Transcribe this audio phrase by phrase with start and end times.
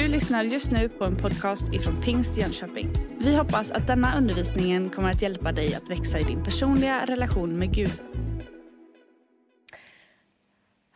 [0.00, 2.92] Du lyssnar just nu på en podcast ifrån Pingst Jönköping.
[3.18, 7.58] Vi hoppas att denna undervisning kommer att hjälpa dig att växa i din personliga relation
[7.58, 8.02] med Gud.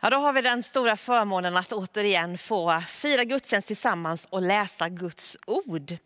[0.01, 4.89] Ja, då har vi den stora förmånen att återigen få fira gudstjänst tillsammans och läsa
[4.89, 5.97] Guds ord.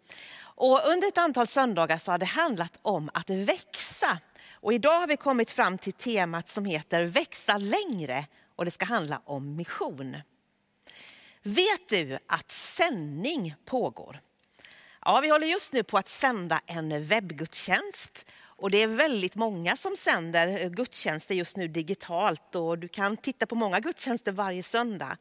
[0.41, 4.19] Och under ett antal söndagar så har det handlat om att växa.
[4.53, 8.25] Och idag har vi kommit fram till temat som heter Växa längre
[8.55, 10.15] och det ska handla om mission.
[11.43, 14.19] Vet du att sändning pågår?
[15.05, 18.25] Ja, vi håller just nu på att sända en webbgudstjänst
[18.59, 23.17] och det är väldigt många som sänder eh, gudstjänster just nu digitalt och du kan
[23.17, 25.17] titta på många gudstjänster varje söndag.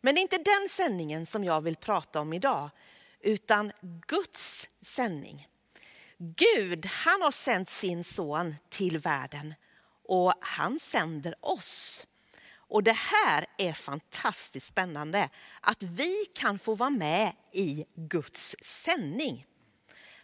[0.00, 2.70] Men det är inte den sändningen som jag vill prata om idag,
[3.20, 3.72] utan
[4.06, 5.48] Guds sändning.
[6.18, 9.54] Gud, han har sänt sin son till världen
[10.08, 12.06] och han sänder oss.
[12.72, 15.28] Och det här är fantastiskt spännande,
[15.60, 19.46] att vi kan få vara med i Guds sändning.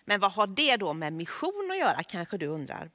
[0.05, 2.91] Men vad har det då med mission att göra kanske du undrar?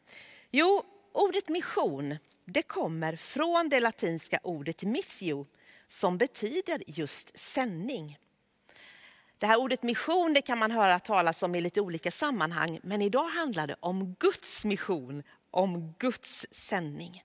[0.51, 5.47] Jo, ordet mission det kommer från det latinska ordet missio
[5.87, 8.17] som betyder just sändning.
[9.37, 13.01] Det här ordet mission det kan man höra talas om i lite olika sammanhang men
[13.01, 17.23] idag handlar det om Guds mission, om Guds sändning.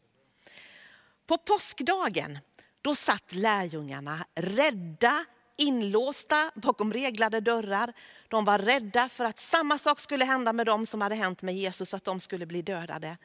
[1.28, 2.38] På påskdagen
[2.82, 5.24] då satt lärjungarna rädda,
[5.56, 7.92] inlåsta bakom reglade dörrar.
[8.28, 11.56] De var rädda för att samma sak skulle hända med dem som hade hänt med
[11.56, 13.16] Jesus, att de skulle bli dödade.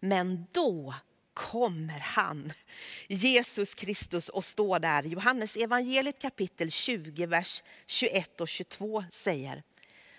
[0.00, 0.94] Men då
[1.34, 2.52] kommer han,
[3.08, 5.02] Jesus Kristus, och står där.
[5.02, 9.62] Johannes evangeliet kapitel 20, vers 21 och 22 säger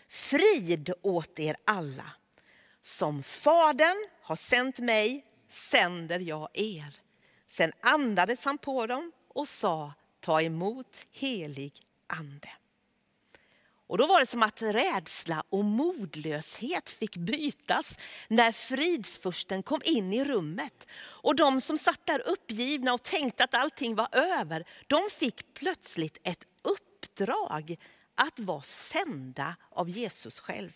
[0.10, 2.12] Frid åt er alla.
[2.82, 7.02] Som Fadern har sänt mig sänder jag er.
[7.52, 11.74] Sen andades han på dem och sa ta emot helig
[12.08, 12.50] ande.
[13.88, 17.98] Och då var det som att rädsla och modlöshet fick bytas
[18.28, 20.88] när fridsfursten kom in i rummet.
[21.02, 26.18] Och de som satt där uppgivna och tänkte att allting var över, de fick plötsligt
[26.24, 27.78] ett uppdrag
[28.16, 30.72] att vara sända av Jesus själv.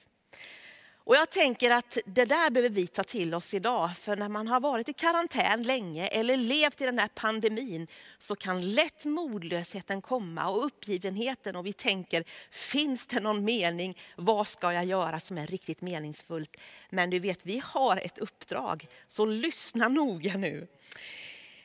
[1.06, 3.98] Och jag tänker att det där behöver vi ta till oss idag.
[3.98, 7.88] För när man har varit i karantän länge eller levt i den här pandemin
[8.20, 13.98] så kan lätt modlösheten komma och uppgivenheten och vi tänker, finns det någon mening?
[14.16, 16.58] Vad ska jag göra som är riktigt meningsfullt?
[16.90, 20.68] Men du vet, vi har ett uppdrag, så lyssna noga nu.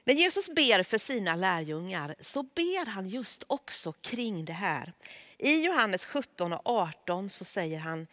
[0.04, 4.92] När Jesus ber för sina lärjungar så ber han just också kring det här.
[5.38, 8.06] I Johannes 17 och 18 så säger han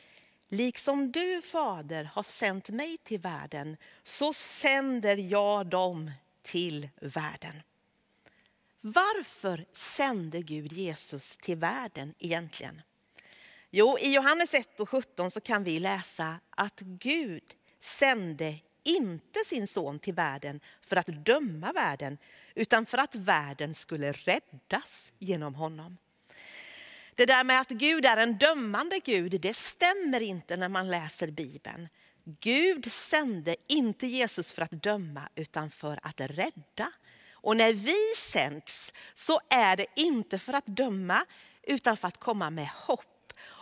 [0.49, 7.61] Liksom du, Fader, har sänt mig till världen så sänder jag dem till världen.
[8.81, 12.81] Varför sände Gud Jesus till världen egentligen?
[13.69, 17.43] Jo, i Johannes 1 och 17 så kan vi läsa att Gud
[17.79, 22.17] sände inte sin son till världen för att döma världen
[22.55, 25.97] utan för att världen skulle räddas genom honom.
[27.17, 31.31] Det där med att Gud är en dömande Gud, det stämmer inte när man läser
[31.31, 31.89] Bibeln.
[32.39, 36.91] Gud sände inte Jesus för att döma utan för att rädda.
[37.31, 41.25] Och när vi sänds så är det inte för att döma
[41.63, 43.16] utan för att komma med hopp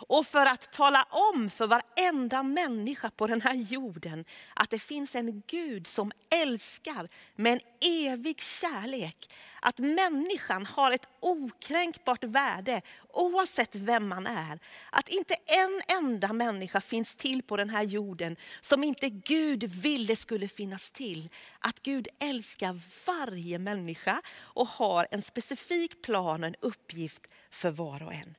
[0.08, 4.24] och för att tala om för varenda människa på den här jorden
[4.54, 9.32] att det finns en Gud som älskar med en evig kärlek.
[9.60, 14.58] Att människan har ett okränkbart värde oavsett vem man är.
[14.90, 20.16] Att inte en enda människa finns till på den här jorden som inte Gud ville
[20.16, 21.28] skulle finnas till.
[21.58, 28.14] Att Gud älskar varje människa och har en specifik plan, en uppgift för var och
[28.14, 28.34] en.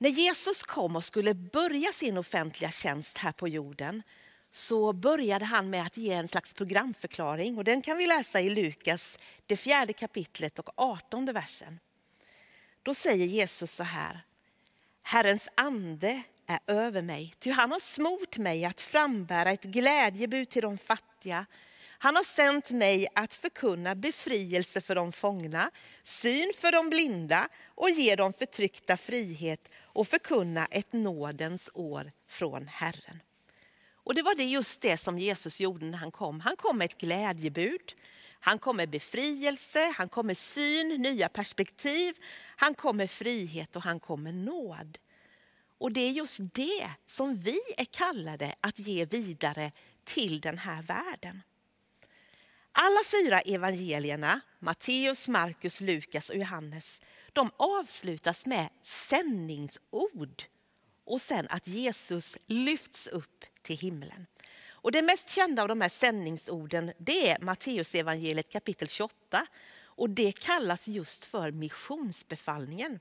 [0.00, 4.02] När Jesus kom och skulle börja sin offentliga tjänst här på jorden
[4.50, 7.58] så började han med att ge en slags programförklaring.
[7.58, 11.78] Och den kan vi läsa i Lukas, det fjärde kapitlet och artonde versen.
[12.82, 14.20] Då säger Jesus så här.
[15.02, 20.62] Herrens ande är över mig, ty han har smort mig att frambära ett glädjebud till
[20.62, 21.46] de fattiga
[22.00, 25.70] han har sänt mig att förkunna befrielse för de fångna,
[26.02, 29.68] syn för de blinda och ge de förtryckta frihet
[29.98, 33.22] och förkunna ett nådens år från Herren.
[33.92, 36.40] Och det var det just det som Jesus gjorde när han kom.
[36.40, 37.94] Han kom med ett glädjebud.
[38.40, 42.16] Han kom med befrielse, han kom med syn, nya perspektiv,
[42.56, 44.98] han kom med frihet och han kom med nåd.
[45.78, 49.72] Och det är just det som vi är kallade att ge vidare
[50.04, 51.42] till den här världen.
[52.72, 57.00] Alla fyra evangelierna, Matteus, Markus, Lukas och Johannes,
[57.38, 60.42] de avslutas med sändningsord
[61.04, 64.26] och sen att Jesus lyfts upp till himlen.
[64.68, 69.46] Och det mest kända av de här sändningsorden det är Matteus evangeliet kapitel 28
[69.82, 73.00] och det kallas just för missionsbefallningen.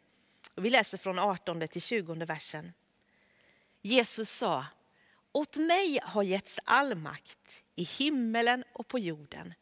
[0.56, 2.74] Och vi läser från 18 till 20 versen.
[3.82, 4.66] Jesus sa,
[5.32, 9.54] åt mig har getts all makt i himmelen och på jorden.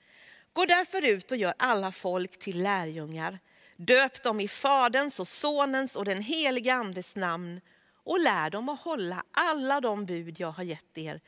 [0.54, 3.40] Gå därför ut och gör alla folk till lärjungar.
[3.76, 7.62] Döp dem i Faderns och Sonens och den helige Andes namn
[8.04, 11.22] och lär dem att hålla alla de bud jag har gett er.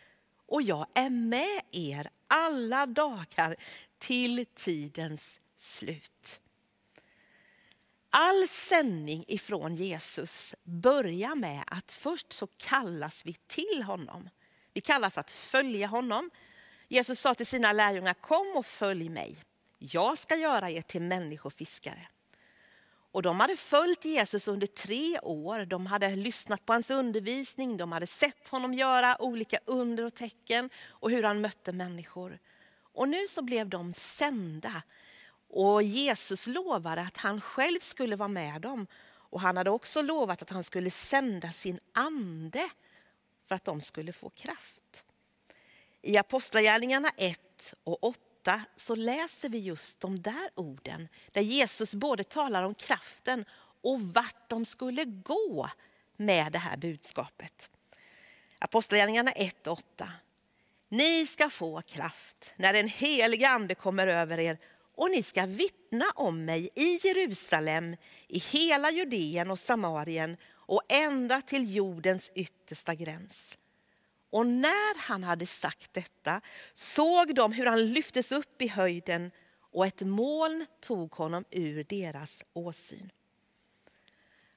[0.45, 3.55] Och jag är med er alla dagar
[3.99, 6.39] till tidens slut.
[8.09, 14.29] All sändning ifrån Jesus börjar med att först så kallas vi till honom.
[14.73, 16.31] Vi kallas att följa honom.
[16.87, 19.35] Jesus sa till sina lärjungar, kom och följ mig.
[19.79, 22.07] Jag ska göra er till människofiskare.
[23.11, 25.65] Och de hade följt Jesus under tre år.
[25.65, 30.69] De hade lyssnat på hans undervisning, de hade sett honom göra olika under och tecken
[30.87, 32.39] och hur han mötte människor.
[32.93, 34.83] Och nu så blev de sända.
[35.49, 38.87] Och Jesus lovade att han själv skulle vara med dem.
[39.29, 42.69] Och han hade också lovat att han skulle sända sin ande
[43.47, 45.03] för att de skulle få kraft.
[46.01, 48.26] I Apostlagärningarna 1 och 8
[48.75, 53.45] så läser vi just de där orden där Jesus både talar om kraften
[53.81, 55.69] och vart de skulle gå
[56.17, 57.69] med det här budskapet.
[58.59, 60.11] Apostlagärningarna 1 och 8.
[60.89, 64.57] Ni ska få kraft när den helige ande kommer över er
[64.95, 67.95] och ni ska vittna om mig i Jerusalem,
[68.27, 73.57] i hela Judeen och Samarien och ända till jordens yttersta gräns.
[74.29, 76.41] Och när han hade sagt detta
[76.73, 82.43] såg de hur han lyftes upp i höjden och ett moln tog honom ur deras
[82.53, 83.11] åsyn.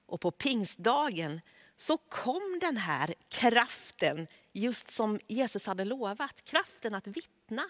[0.07, 1.41] Och på pingstdagen
[1.77, 7.63] så kom den här kraften just som Jesus hade lovat, kraften att vittna.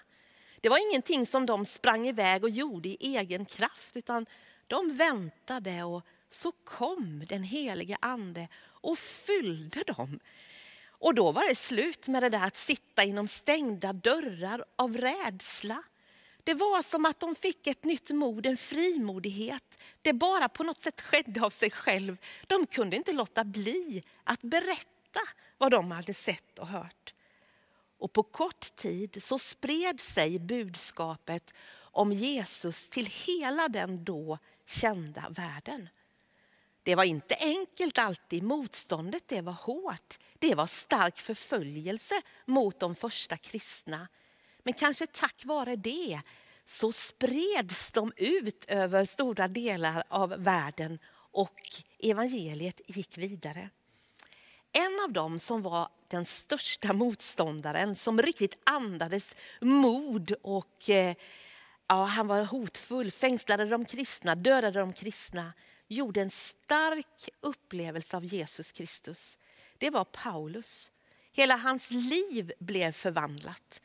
[0.60, 4.26] Det var ingenting som de sprang iväg och gjorde i egen kraft utan
[4.66, 10.20] de väntade och så kom den helige ande och fyllde dem
[11.00, 15.82] och då var det slut med det där att sitta inom stängda dörrar av rädsla.
[16.44, 19.78] Det var som att de fick ett nytt mod, en frimodighet.
[20.02, 22.16] Det bara på något sätt skedde av sig själv.
[22.46, 25.20] De kunde inte låta bli att berätta
[25.58, 27.14] vad de hade sett och hört.
[27.98, 35.26] Och på kort tid så spred sig budskapet om Jesus till hela den då kända
[35.30, 35.88] världen.
[36.82, 40.18] Det var inte enkelt alltid, motståndet det var hårt.
[40.40, 42.14] Det var stark förföljelse
[42.44, 44.08] mot de första kristna.
[44.62, 46.20] Men kanske tack vare det
[46.66, 50.98] så spreds de ut över stora delar av världen
[51.32, 51.60] och
[51.98, 53.70] evangeliet gick vidare.
[54.72, 61.14] En av dem som var den största motståndaren, som riktigt andades mod och eh,
[61.86, 65.52] ja, han var hotfull, fängslade de kristna, dödade de kristna
[65.90, 69.38] gjorde en stark upplevelse av Jesus Kristus.
[69.80, 70.92] Det var Paulus.
[71.32, 73.80] Hela hans liv blev förvandlat.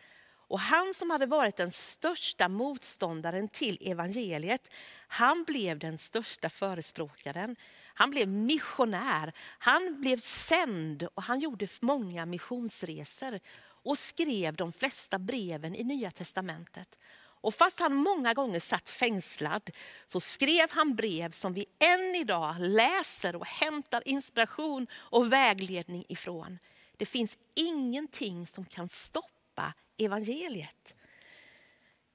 [0.47, 4.69] Och han som hade varit den största motståndaren till evangeliet,
[5.07, 7.55] han blev den största förespråkaren.
[7.93, 13.39] Han blev missionär, han blev sänd och han gjorde många missionsresor
[13.83, 16.99] och skrev de flesta breven i Nya testamentet.
[17.45, 19.69] Och fast han många gånger satt fängslad
[20.07, 26.59] så skrev han brev som vi än idag läser och hämtar inspiration och vägledning ifrån.
[26.97, 30.95] Det finns ingenting som kan stoppa evangeliet.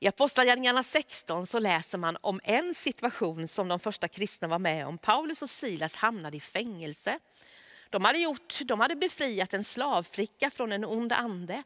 [0.00, 4.86] I Apostlagärningarna 16 så läser man om en situation som de första kristna var med
[4.86, 4.98] om.
[4.98, 7.18] Paulus och Silas hamnade i fängelse.
[7.90, 11.62] De hade, gjort, de hade befriat en slavflicka från en ond ande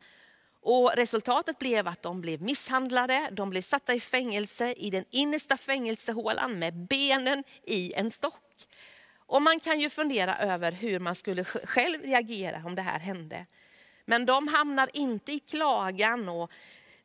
[0.64, 5.56] och resultatet blev att de blev misshandlade, de blev satta i fängelse i den innersta
[5.56, 8.66] fängelsehålan med benen i en stock.
[9.26, 13.47] Och man kan ju fundera över hur man skulle själv reagera om det här hände.
[14.04, 16.50] Men de hamnar inte i klagan och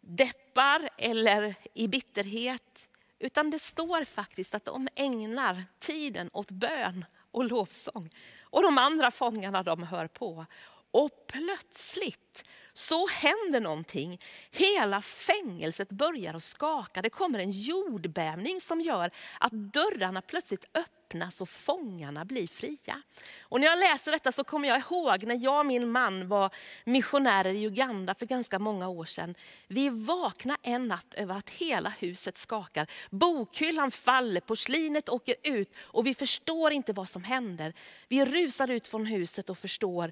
[0.02, 2.88] deppar eller i bitterhet.
[3.20, 8.10] Utan det står faktiskt att de ägnar tiden åt bön och lovsång.
[8.42, 10.46] Och de andra fångarna de hör på.
[10.92, 12.44] Och plötsligt
[12.80, 14.22] så händer någonting.
[14.52, 17.02] Hela fängelset börjar att skaka.
[17.02, 23.02] Det kommer en jordbävning som gör att dörrarna plötsligt öppnas och fångarna blir fria.
[23.42, 26.50] Och när jag läser detta så kommer jag ihåg när jag och min man var
[26.86, 29.36] missionärer i Uganda för ganska många år sedan.
[29.68, 32.88] Vi vaknade en natt över att hela huset skakar.
[33.10, 37.74] Bokhyllan faller, porslinet åker ut och vi förstår inte vad som händer.
[38.08, 40.12] Vi rusar ut från huset och förstår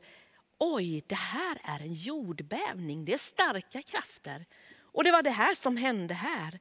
[0.57, 4.45] oj, det här är en jordbävning, det är starka krafter.
[4.81, 6.59] Och det var det här som hände här.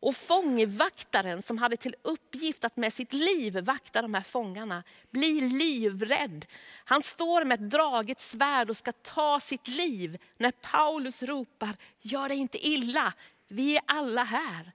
[0.00, 5.42] Och fångvaktaren som hade till uppgift att med sitt liv vakta de här fångarna blir
[5.42, 6.46] livrädd.
[6.84, 12.28] Han står med ett draget svärd och ska ta sitt liv när Paulus ropar, gör
[12.28, 13.12] dig inte illa,
[13.48, 14.72] vi är alla här.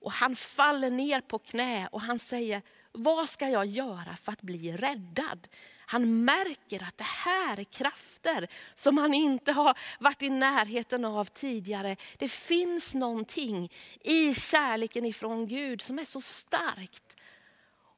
[0.00, 4.42] Och han faller ner på knä och han säger, vad ska jag göra för att
[4.42, 5.48] bli räddad?
[5.90, 11.24] Han märker att det här är krafter som han inte har varit i närheten av
[11.24, 11.96] tidigare.
[12.18, 17.16] Det finns någonting i kärleken ifrån Gud som är så starkt.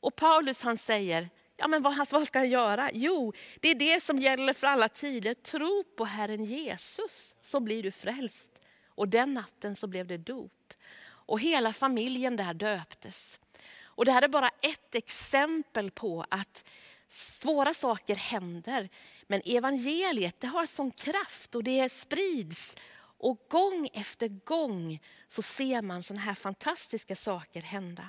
[0.01, 2.91] Och Paulus han säger, ja men vad, vad ska han göra?
[2.93, 5.35] Jo, det är det som gäller för alla tider.
[5.35, 8.51] Tro på Herren Jesus så blir du frälst.
[8.87, 10.73] Och den natten så blev det dop.
[11.03, 13.41] Och hela familjen där döptes.
[13.83, 16.65] Och det här är bara ett exempel på att
[17.11, 18.89] svåra saker händer.
[19.27, 22.77] Men evangeliet det har sån kraft och det sprids.
[23.23, 28.09] Och gång efter gång så ser man såna här fantastiska saker hända.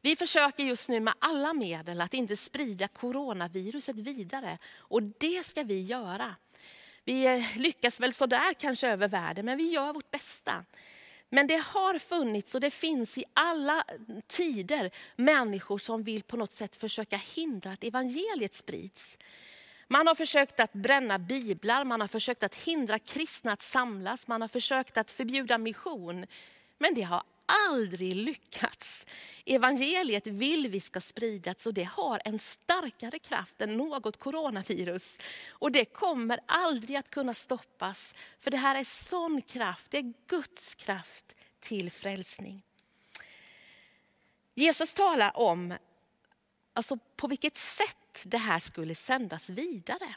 [0.00, 4.58] Vi försöker just nu med alla medel att inte sprida coronaviruset vidare.
[4.76, 6.36] Och det ska vi göra.
[7.04, 10.64] Vi lyckas väl sådär kanske över världen, men vi gör vårt bästa.
[11.30, 13.84] Men det har funnits och det finns i alla
[14.26, 19.18] tider människor som vill på något sätt försöka hindra att evangeliet sprids.
[19.88, 24.40] Man har försökt att bränna biblar, man har försökt att hindra kristna att samlas, man
[24.40, 26.26] har försökt att förbjuda mission.
[26.78, 29.06] Men det har aldrig lyckats.
[29.44, 35.16] Evangeliet vill vi ska spridas och det har en starkare kraft än något coronavirus.
[35.50, 38.14] Och det kommer aldrig att kunna stoppas.
[38.40, 42.62] För det här är sån kraft, det är Guds kraft till frälsning.
[44.54, 45.74] Jesus talar om
[46.72, 50.14] alltså på vilket sätt det här skulle sändas vidare.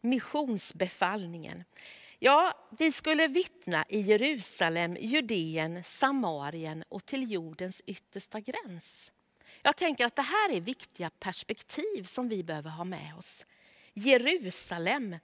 [0.00, 1.64] Missionsbefallningen.
[2.22, 9.12] Ja, vi skulle vittna i Jerusalem, Judeen, Samarien och till jordens yttersta gräns.
[9.62, 13.46] Jag tänker att det här är viktiga perspektiv som vi behöver ha med oss.
[13.94, 15.16] Jerusalem.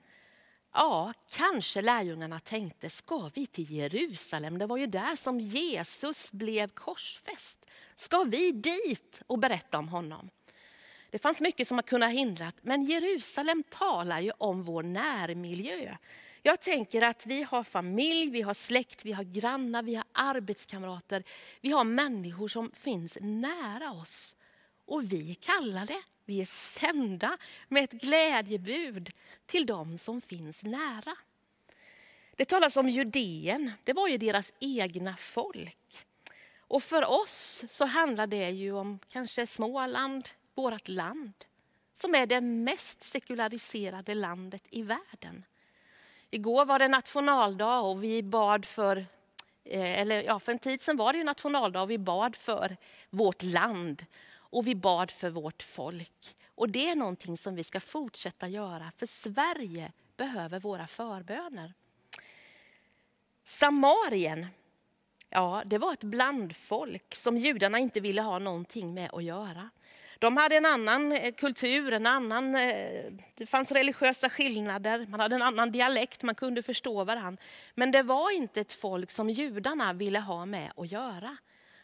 [0.72, 4.58] Ja, kanske lärjungarna tänkte, ska vi till Jerusalem?
[4.58, 7.66] Det var ju där som Jesus blev korsfäst.
[7.96, 10.30] Ska vi dit och berätta om honom?
[11.10, 15.96] Det fanns mycket som har kunnat hindra, men Jerusalem talar ju om vår närmiljö.
[16.46, 21.24] Jag tänker att vi har familj, vi har släkt, vi har grannar, vi har arbetskamrater.
[21.60, 24.36] Vi har människor som finns nära oss.
[24.84, 27.38] Och vi kallar det, vi är sända
[27.68, 29.10] med ett glädjebud
[29.46, 31.14] till dem som finns nära.
[32.36, 36.06] Det talas om Judeen, det var ju deras egna folk.
[36.58, 41.32] Och för oss så handlar det ju om kanske Småland, vårt land,
[41.94, 45.44] som är det mest sekulariserade landet i världen.
[46.30, 48.96] Igår var det nationaldag och vi bad för,
[49.64, 52.76] eh, eller ja, för en tid sedan var det ju nationaldag och vi bad för
[53.10, 56.36] vårt land och vi bad för vårt folk.
[56.54, 61.74] Och det är någonting som vi ska fortsätta göra för Sverige behöver våra förböner.
[63.44, 64.46] Samarien,
[65.30, 69.70] ja det var ett blandfolk som judarna inte ville ha någonting med att göra.
[70.18, 75.34] De hade en annan eh, kultur, en annan, eh, det fanns religiösa skillnader, man hade
[75.34, 77.42] en annan dialekt, man kunde förstå varandra.
[77.74, 81.36] Men det var inte ett folk som judarna ville ha med att göra.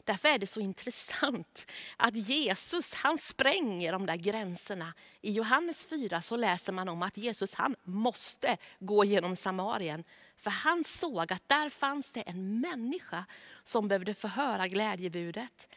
[0.05, 4.95] Därför är det så intressant att Jesus han spränger de där gränserna.
[5.21, 10.05] I Johannes 4 så läser man om att Jesus han måste gå genom Samarien.
[10.37, 13.25] För han såg att där fanns det en människa
[13.63, 15.69] som behövde få höra glädjebudet.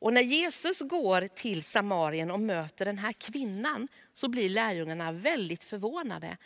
[0.00, 5.64] Och när Jesus går till Samarien och möter den här kvinnan så blir lärjungarna väldigt
[5.64, 6.36] förvånade.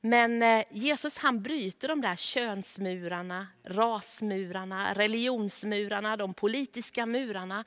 [0.00, 7.64] Men eh, Jesus han bryter de där könsmurarna, rasmurarna, religionsmurarna, de politiska murarna.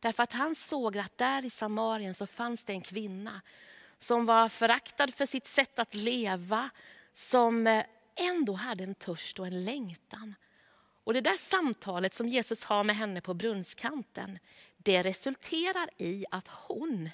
[0.00, 3.40] Därför att han såg att där i Samarien så fanns det en kvinna
[3.98, 6.70] som var föraktad för sitt sätt att leva,
[7.14, 7.84] som eh,
[8.16, 10.34] ändå hade en törst och en längtan.
[11.04, 14.38] Och det där samtalet som Jesus har med henne på brunnskanten,
[14.84, 17.10] det resulterar i att hon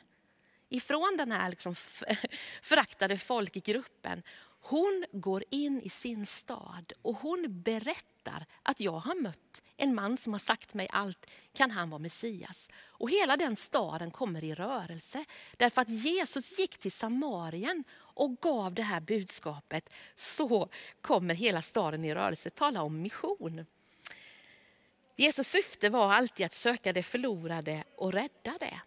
[0.69, 1.75] ifrån den här liksom
[2.63, 4.23] föraktade folkgruppen.
[4.61, 10.17] Hon går in i sin stad och hon berättar att jag har mött en man
[10.17, 12.69] som har sagt mig allt, kan han vara Messias?
[12.87, 15.25] Och hela den staden kommer i rörelse
[15.57, 19.91] därför att Jesus gick till Samarien och gav det här budskapet.
[20.17, 20.69] Så
[21.01, 22.51] kommer hela staden i rörelse.
[22.51, 23.67] Tala om mission.
[25.21, 28.81] Jesus syfte var alltid att söka det förlorade och rädda det.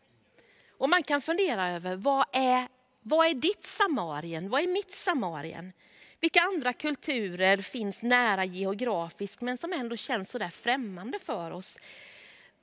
[0.78, 2.68] Och man kan fundera över vad är,
[3.02, 4.50] vad är ditt Samarien?
[4.50, 5.74] Vad är mitt Samarien?
[6.20, 11.78] Vilka andra kulturer finns nära geografiskt men som ändå känns så där främmande för oss?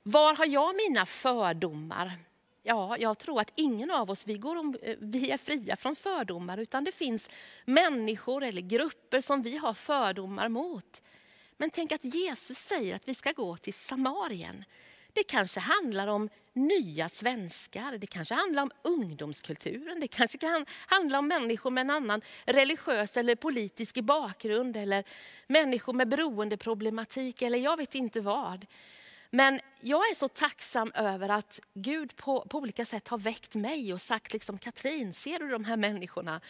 [0.03, 2.11] Var har jag mina fördomar?
[2.63, 6.57] Ja, jag tror att ingen av oss vi, går om, vi är fria från fördomar
[6.57, 7.29] utan det finns
[7.65, 11.01] människor eller grupper som vi har fördomar mot.
[11.61, 14.65] Men tänk att Jesus säger att vi ska gå till Samarien.
[15.13, 21.19] Det kanske handlar om nya svenskar, det kanske handlar om ungdomskulturen, det kanske kan handla
[21.19, 25.03] om människor med en annan religiös eller politisk bakgrund eller
[25.47, 28.65] människor med beroendeproblematik eller jag vet inte vad.
[29.31, 33.93] Men jag är så tacksam över att Gud på, på olika sätt har väckt mig
[33.93, 36.41] och sagt liksom, Katrin, ser du de här människorna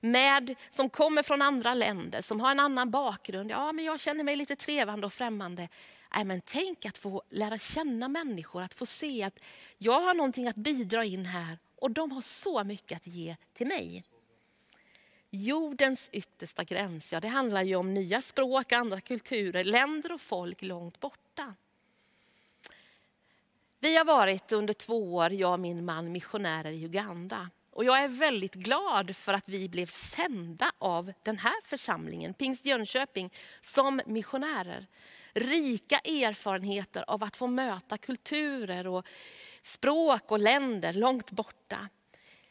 [0.00, 3.50] med, som kommer från andra länder, som har en annan bakgrund?
[3.50, 5.68] Ja, men jag känner mig lite trevande och främmande.
[6.14, 9.38] Nej, men tänk att få lära känna människor, att få se att
[9.78, 13.66] jag har någonting att bidra in här och de har så mycket att ge till
[13.66, 14.04] mig.
[15.30, 20.62] Jordens yttersta gräns, ja det handlar ju om nya språk, andra kulturer, länder och folk
[20.62, 21.54] långt borta.
[23.80, 27.50] Vi har varit under två år, jag och min man, missionärer i Uganda.
[27.70, 32.66] Och jag är väldigt glad för att vi blev sända av den här församlingen, Pingst
[32.66, 34.86] Jönköping, som missionärer.
[35.32, 39.06] Rika erfarenheter av att få möta kulturer och
[39.62, 41.88] språk och länder långt borta.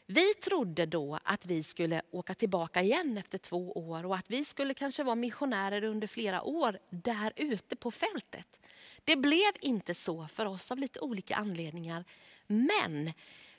[0.06, 4.44] Vi trodde då att vi skulle åka tillbaka igen efter två år och att vi
[4.44, 8.60] skulle kanske vara missionärer under flera år där ute på fältet.
[9.06, 12.04] Det blev inte så för oss av lite olika anledningar.
[12.46, 13.12] Men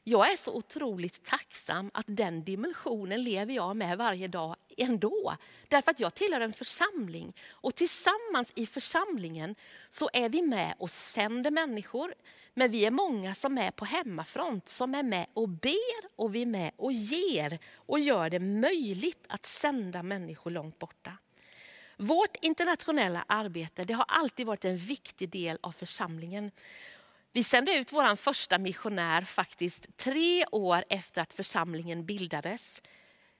[0.03, 5.35] jag är så otroligt tacksam att den dimensionen lever jag med varje dag ändå.
[5.67, 9.55] Därför att jag tillhör en församling och tillsammans i församlingen
[9.89, 12.13] så är vi med och sänder människor.
[12.53, 16.41] Men vi är många som är på hemmafront, som är med och ber och vi
[16.41, 21.11] är med och ger och gör det möjligt att sända människor långt borta.
[21.99, 26.51] Vårt internationella arbete det har alltid varit en viktig del av församlingen.
[27.31, 32.81] Vi sände ut vår första missionär faktiskt tre år efter att församlingen bildades.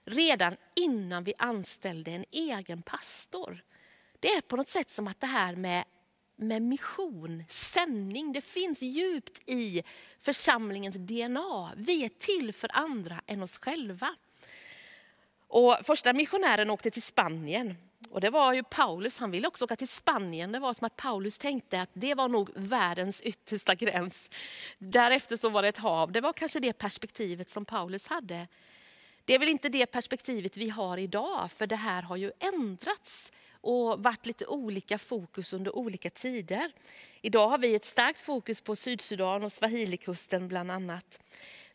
[0.06, 3.64] Redan innan vi anställde en egen pastor.
[4.20, 5.84] Det är på något sätt som att det här med,
[6.36, 9.84] med mission, sändning, det finns djupt i
[10.22, 11.74] församlingens DNA.
[11.76, 14.16] Vi är till för andra än oss själva.
[15.48, 17.76] Och första missionären åkte till Spanien
[18.12, 20.52] och det var ju Paulus, han ville också åka till Spanien.
[20.52, 24.32] Det var som att Paulus tänkte att det var nog världens yttersta gräns.
[24.78, 26.12] Därefter så var det ett hav.
[26.12, 28.48] Det var kanske det perspektivet som Paulus hade.
[29.26, 33.32] Det är väl inte det perspektivet vi har idag, för det här har ju ändrats
[33.62, 36.72] och varit lite olika fokus under olika tider.
[37.22, 41.20] Idag har vi ett starkt fokus på Sydsudan och Swahilikusten bland annat.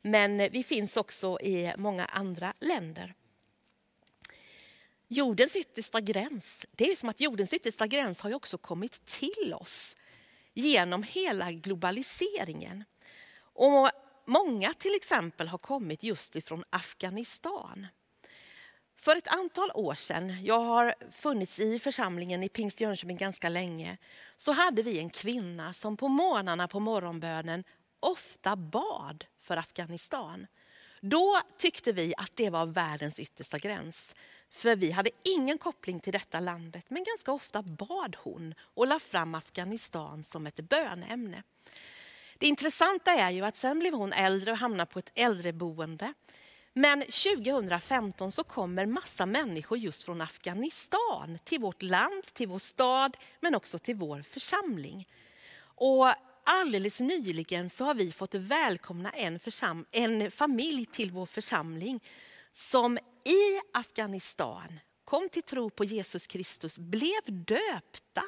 [0.03, 3.14] Men vi finns också i många andra länder.
[5.14, 9.55] Jordens yttersta gräns, det är som att jordens yttersta gräns har ju också kommit till
[9.55, 9.96] oss
[10.55, 12.85] genom hela globaliseringen.
[13.38, 13.90] Och
[14.27, 17.87] många till exempel har kommit just ifrån Afghanistan.
[18.96, 23.96] För ett antal år sedan, jag har funnits i församlingen i Pingst Jönköping ganska länge,
[24.37, 27.64] så hade vi en kvinna som på morgnarna på morgonbönen
[28.01, 30.46] ofta bad för Afghanistan.
[31.01, 34.14] Då tyckte vi att det var världens yttersta gräns.
[34.53, 38.99] För vi hade ingen koppling till detta landet, men ganska ofta bad hon och la
[38.99, 41.43] fram Afghanistan som ett bönämne.
[42.38, 46.15] Det intressanta är ju att sen blev hon äldre och hamnade på ett äldreboende.
[46.73, 53.17] Men 2015 så kommer massa människor just från Afghanistan till vårt land, till vår stad,
[53.41, 55.09] men också till vår församling.
[55.62, 56.12] Och
[56.45, 59.41] alldeles nyligen så har vi fått välkomna en,
[59.93, 62.01] en familj till vår församling
[62.53, 68.23] som i Afghanistan kom till tro på Jesus Kristus, blev döpta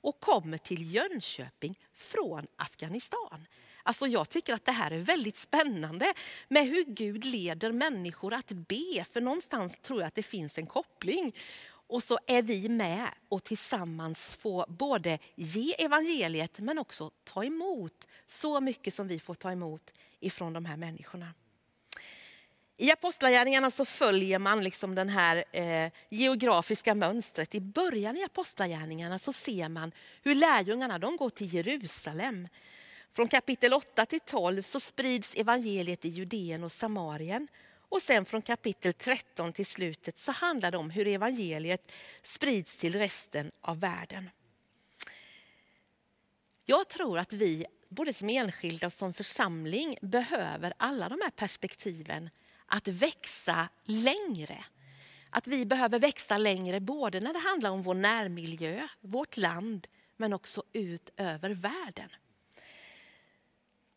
[0.00, 3.46] och kommer till Jönköping från Afghanistan.
[3.82, 6.14] Alltså jag tycker att det här är väldigt spännande
[6.48, 9.04] med hur Gud leder människor att be.
[9.12, 11.36] För någonstans tror jag att det finns en koppling.
[11.66, 18.08] Och så är vi med och tillsammans får både ge evangeliet men också ta emot
[18.26, 21.34] så mycket som vi får ta emot ifrån de här människorna.
[22.80, 27.54] I Apostlagärningarna så följer man liksom den här eh, geografiska mönstret.
[27.54, 32.48] I början i Apostlagärningarna så ser man hur lärjungarna de går till Jerusalem.
[33.12, 37.48] Från kapitel 8 till 12 så sprids evangeliet i Judeen och Samarien.
[37.88, 42.94] Och sen från kapitel 13 till slutet så handlar det om hur evangeliet sprids till
[42.94, 44.30] resten av världen.
[46.64, 52.30] Jag tror att vi, både som enskilda och som församling, behöver alla de här perspektiven
[52.70, 54.64] att växa längre.
[55.30, 60.32] Att vi behöver växa längre både när det handlar om vår närmiljö, vårt land, men
[60.32, 62.08] också ut över världen.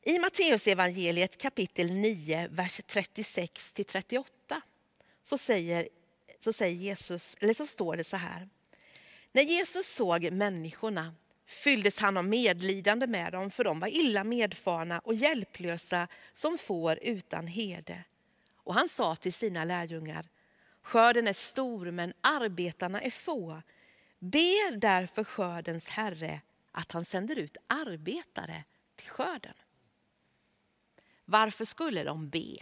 [0.01, 4.25] I Matteusevangeliet kapitel 9, vers 36-38
[5.23, 5.87] så säger,
[6.39, 8.49] så säger Jesus, eller så står det så här.
[9.31, 11.15] När Jesus såg människorna
[11.47, 16.99] fylldes han av medlidande med dem, för de var illa medfarna och hjälplösa som får
[17.01, 18.03] utan herde.
[18.63, 20.29] Och han sa till sina lärjungar,
[20.81, 23.61] skörden är stor men arbetarna är få.
[24.19, 28.63] Be därför skördens herre att han sänder ut arbetare
[28.95, 29.53] till skörden.
[31.25, 32.55] Varför skulle de be?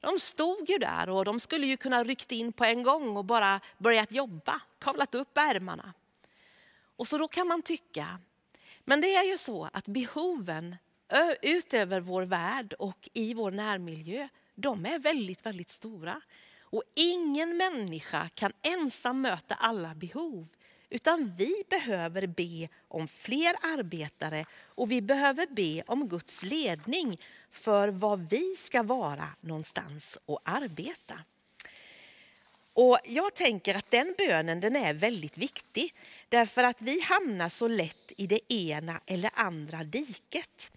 [0.00, 3.24] De stod ju där och de skulle ju kunna ryckt in på en gång och
[3.24, 5.92] bara börjat jobba, kavlat upp ärmarna.
[6.96, 8.18] Och så då kan man tycka,
[8.84, 10.76] men det är ju så att behoven
[11.42, 16.20] utöver vår värld och i vår närmiljö, de är väldigt, väldigt stora.
[16.60, 20.46] Och ingen människa kan ensam möta alla behov.
[20.90, 27.88] Utan vi behöver be om fler arbetare och vi behöver be om Guds ledning för
[27.88, 31.14] var vi ska vara någonstans och arbeta.
[32.72, 35.94] Och Jag tänker att den bönen den är väldigt viktig
[36.28, 40.70] därför att vi hamnar så lätt i det ena eller andra diket.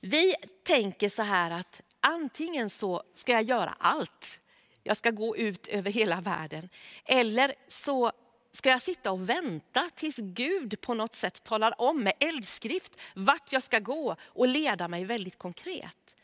[0.00, 4.40] Vi tänker så här att antingen så ska jag göra allt,
[4.82, 6.68] jag ska gå ut över hela världen,
[7.04, 8.12] eller så
[8.52, 13.52] ska jag sitta och vänta tills Gud på något sätt talar om med eldskrift vart
[13.52, 16.16] jag ska gå och leda mig väldigt konkret.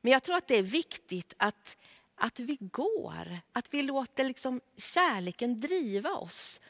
[0.00, 1.76] Men jag tror att det är viktigt att,
[2.16, 6.60] att vi går, att vi låter liksom kärleken driva oss.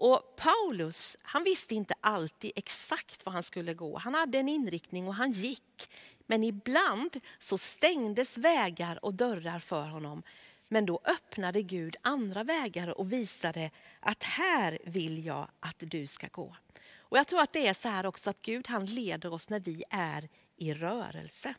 [0.00, 3.98] Och Paulus, han visste inte alltid exakt var han skulle gå.
[3.98, 5.90] Han hade en inriktning och han gick.
[6.26, 10.22] Men ibland så stängdes vägar och dörrar för honom.
[10.68, 16.28] Men då öppnade Gud andra vägar och visade att här vill jag att du ska
[16.28, 16.56] gå.
[16.98, 19.60] Och Jag tror att det är så här också att Gud han leder oss när
[19.60, 21.54] vi är i rörelse.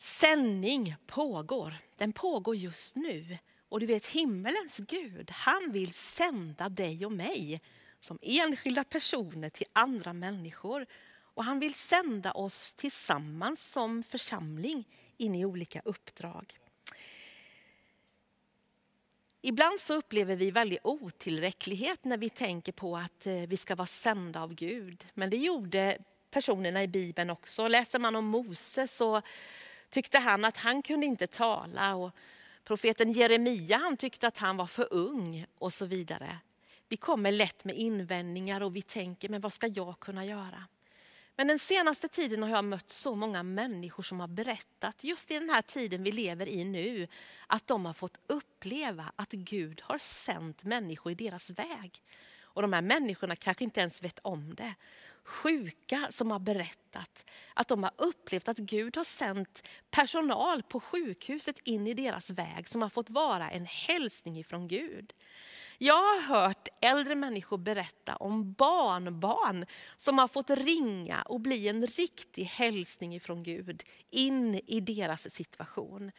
[0.00, 1.74] Sändning pågår.
[1.96, 3.38] Den pågår just nu.
[3.68, 7.60] Och du vet himmelens Gud, han vill sända dig och mig
[8.00, 10.86] som enskilda personer till andra människor.
[11.18, 16.58] Och han vill sända oss tillsammans som församling in i olika uppdrag.
[19.42, 23.86] Ibland så upplever vi väldigt otillräcklighet när vi tänker på att eh, vi ska vara
[23.86, 25.06] sända av Gud.
[25.14, 25.98] Men det gjorde
[26.30, 27.68] personerna i Bibeln också.
[27.68, 29.22] Läser man om Moses så
[29.90, 31.94] tyckte han att han kunde inte tala.
[31.94, 32.10] Och
[32.66, 36.38] profeten Jeremia han tyckte att han var för ung och så vidare.
[36.88, 40.64] Vi kommer lätt med invändningar och vi tänker, men vad ska jag kunna göra?
[41.36, 45.38] Men den senaste tiden har jag mött så många människor som har berättat, just i
[45.38, 47.08] den här tiden vi lever i nu,
[47.46, 52.02] att de har fått uppleva att Gud har sänt människor i deras väg.
[52.56, 54.74] Och de här människorna kanske inte ens vet om det.
[55.24, 61.58] Sjuka som har berättat att de har upplevt att Gud har sänt personal på sjukhuset
[61.64, 65.12] in i deras väg som har fått vara en hälsning ifrån Gud.
[65.78, 69.66] Jag har hört äldre människor berätta om barnbarn
[69.96, 76.12] som har fått ringa och bli en riktig hälsning ifrån Gud in i deras situation.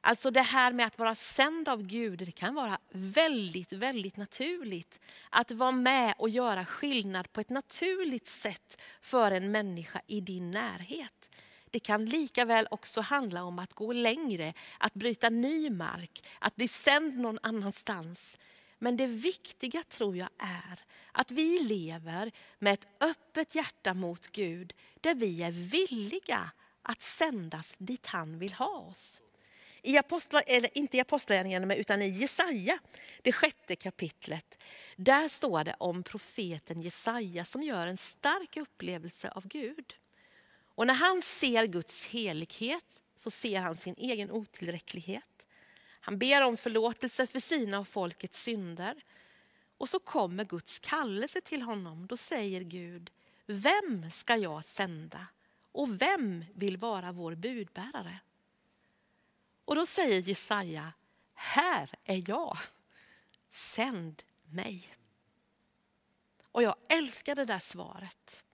[0.00, 5.00] Alltså det här med att vara sänd av Gud, det kan vara väldigt, väldigt naturligt.
[5.30, 10.50] Att vara med och göra skillnad på ett naturligt sätt för en människa i din
[10.50, 11.30] närhet.
[11.70, 16.56] Det kan lika väl också handla om att gå längre, att bryta ny mark, att
[16.56, 18.38] bli sänd någon annanstans.
[18.78, 24.74] Men det viktiga tror jag är att vi lever med ett öppet hjärta mot Gud,
[25.00, 26.50] där vi är villiga
[26.82, 29.20] att sändas dit han vill ha oss.
[29.82, 32.78] I apostla, eller inte i Apostlagärningarna utan i Jesaja,
[33.22, 34.58] det sjätte kapitlet.
[34.96, 39.94] Där står det om profeten Jesaja som gör en stark upplevelse av Gud.
[40.74, 45.46] Och när han ser Guds helighet så ser han sin egen otillräcklighet.
[46.00, 49.04] Han ber om förlåtelse för sina och folkets synder.
[49.78, 52.06] Och så kommer Guds kallelse till honom.
[52.06, 53.10] Då säger Gud,
[53.46, 55.26] vem ska jag sända?
[55.72, 58.20] Och vem vill vara vår budbärare?
[59.70, 60.92] Och då säger Jesaja,
[61.34, 62.58] här är jag,
[63.50, 64.94] sänd mig.
[66.52, 68.44] Och jag älskar det där svaret.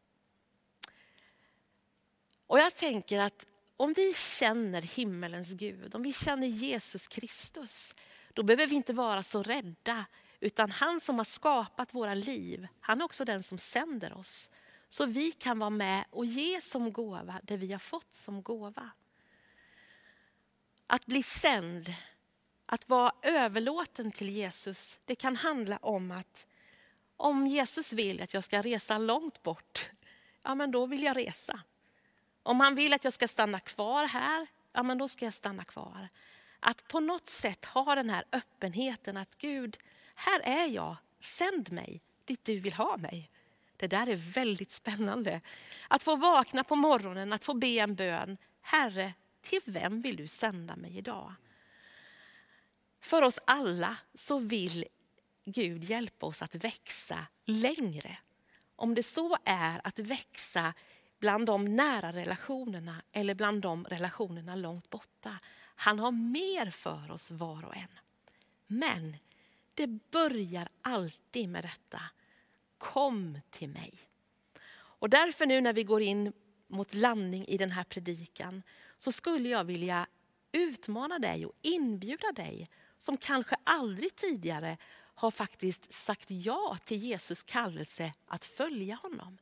[2.46, 7.94] Och jag tänker att om vi känner himmelens Gud, om vi känner Jesus Kristus,
[8.32, 10.06] då behöver vi inte vara så rädda.
[10.40, 14.50] Utan han som har skapat våra liv, han är också den som sänder oss.
[14.88, 18.90] Så vi kan vara med och ge som gåva det vi har fått som gåva.
[20.86, 21.94] Att bli sänd,
[22.66, 26.46] att vara överlåten till Jesus, det kan handla om att
[27.16, 29.90] om Jesus vill att jag ska resa långt bort,
[30.42, 31.60] ja men då vill jag resa.
[32.42, 35.64] Om han vill att jag ska stanna kvar här, ja men då ska jag stanna
[35.64, 36.08] kvar.
[36.60, 39.78] Att på något sätt ha den här öppenheten att Gud,
[40.14, 43.30] här är jag, sänd mig dit du vill ha mig.
[43.76, 45.40] Det där är väldigt spännande.
[45.88, 48.36] Att få vakna på morgonen, att få be en bön.
[48.60, 49.12] Herre,
[49.50, 51.34] till vem vill du sända mig idag?
[53.00, 54.84] För oss alla så vill
[55.44, 58.18] Gud hjälpa oss att växa längre.
[58.76, 60.74] Om det så är att växa
[61.18, 65.38] bland de nära relationerna eller bland de relationerna långt borta.
[65.74, 67.98] Han har mer för oss var och en.
[68.66, 69.16] Men
[69.74, 72.02] det börjar alltid med detta.
[72.78, 73.98] Kom till mig.
[74.74, 76.32] Och därför nu när vi går in
[76.66, 78.62] mot landning i den här predikan
[78.98, 80.06] så skulle jag vilja
[80.52, 84.76] utmana dig och inbjuda dig som kanske aldrig tidigare
[85.14, 89.38] har faktiskt sagt ja till Jesus kallelse att följa honom.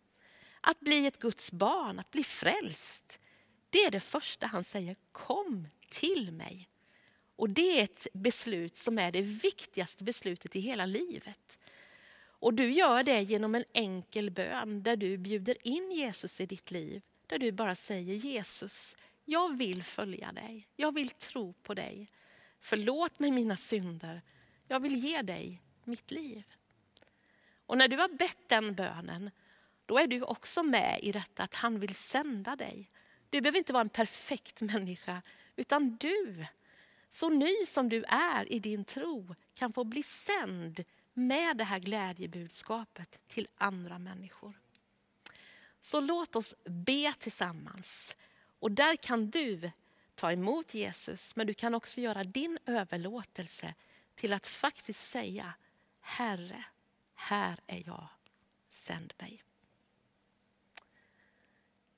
[0.61, 3.21] Att bli ett Guds barn, att bli frälst.
[3.71, 6.69] Det är det första han säger, kom till mig.
[7.37, 11.59] Och det är ett beslut som är det viktigaste beslutet i hela livet.
[12.17, 16.71] Och du gör det genom en enkel bön där du bjuder in Jesus i ditt
[16.71, 17.03] liv.
[17.27, 20.69] Där du bara säger Jesus, jag vill följa dig.
[20.77, 22.11] Jag vill tro på dig.
[22.61, 24.23] Förlåt mig mina synder.
[24.69, 26.45] Jag vill ge dig mitt liv.
[27.67, 29.31] Och när du har bett den bönen,
[29.87, 32.91] då är du också med i detta att han vill sända dig.
[33.31, 35.23] Du behöver inte vara en perfekt människa,
[35.57, 36.47] utan du,
[37.11, 41.79] så ny som du är i din tro, kan få bli sänd med det här
[41.79, 44.61] glädjebudskapet till andra människor.
[45.83, 48.17] Så låt oss be tillsammans.
[48.59, 49.71] Och där kan du
[50.15, 53.75] ta emot Jesus, men du kan också göra din överlåtelse
[54.15, 55.55] till att faktiskt säga
[56.01, 56.65] Herre,
[57.15, 58.09] här är jag,
[58.71, 59.43] sänd mig.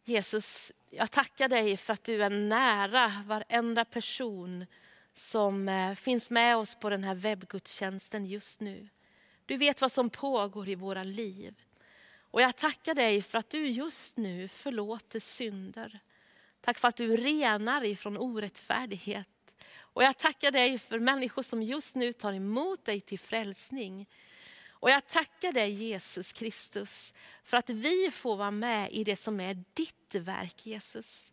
[0.04, 4.66] Jesus, jag tackar dig för att du är nära varenda person
[5.14, 8.88] som eh, finns med oss på den här webbgudstjänsten just nu.
[9.46, 11.54] Du vet vad som pågår i våra liv.
[12.18, 16.00] Och jag tackar dig för att du just nu förlåter synder.
[16.66, 19.28] Tack för att du renar ifrån orättfärdighet.
[19.78, 24.08] Och jag tackar dig för människor som just nu tar emot dig till frälsning.
[24.70, 29.40] Och jag tackar dig Jesus Kristus för att vi får vara med i det som
[29.40, 31.32] är ditt verk Jesus.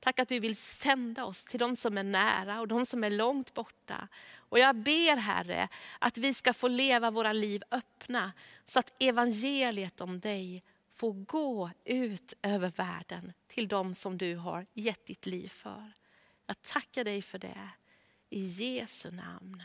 [0.00, 3.10] Tack att du vill sända oss till de som är nära och de som är
[3.10, 4.08] långt borta.
[4.34, 8.32] Och jag ber Herre att vi ska få leva våra liv öppna
[8.66, 10.62] så att evangeliet om dig
[11.02, 15.92] få gå ut över världen till dem som du har gett ditt liv för.
[16.46, 17.68] Jag tackar dig för det.
[18.30, 19.62] I Jesu namn.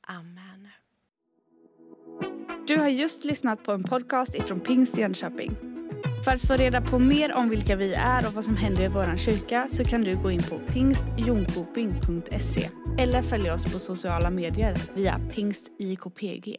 [0.00, 0.68] Amen.
[2.66, 5.56] Du har just lyssnat på en podcast ifrån Pingst Jönköping.
[6.24, 8.88] För att få reda på mer om vilka vi är och vad som händer i
[8.88, 14.76] vår kyrka så kan du gå in på pingstjonkoping.se eller följa oss på sociala medier
[14.94, 16.56] via pingstjkpg.